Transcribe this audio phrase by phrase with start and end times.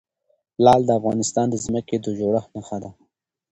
[0.63, 2.89] لعل د افغانستان د ځمکې د جوړښت نښه ده.